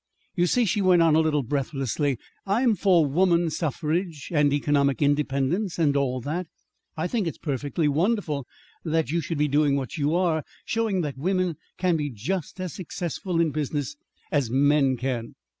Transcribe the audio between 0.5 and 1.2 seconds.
she went on a